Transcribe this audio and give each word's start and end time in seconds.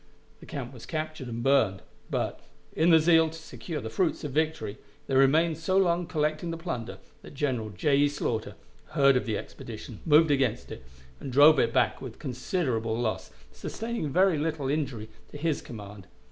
The 0.39 0.47
camp 0.47 0.73
was 0.73 0.87
captured 0.87 1.27
and 1.27 1.43
burned, 1.43 1.83
but, 2.09 2.39
in 2.75 2.89
the 2.89 2.99
zeal 2.99 3.29
to 3.29 3.37
secure 3.37 3.79
the 3.79 3.91
fruits 3.91 4.23
of 4.23 4.31
victory, 4.31 4.79
they 5.05 5.13
remained 5.15 5.59
so 5.59 5.77
long 5.77 6.07
collecting 6.07 6.49
the 6.49 6.57
plunder, 6.57 6.97
that 7.21 7.35
General 7.35 7.69
J. 7.69 7.97
E. 7.97 8.09
Slaughter 8.09 8.55
heard 8.93 9.15
of 9.15 9.27
the 9.27 9.37
expedition, 9.37 9.99
moved 10.03 10.31
against 10.31 10.71
it, 10.71 10.83
and 11.19 11.31
drove 11.31 11.59
it 11.59 11.71
back 11.71 12.01
with 12.01 12.17
considerable 12.17 12.99
loss, 12.99 13.29
sustaining 13.51 14.09
very 14.09 14.39
little 14.39 14.69
injury 14.69 15.07
to 15.29 15.37
his 15.37 15.61
command. 15.61 16.07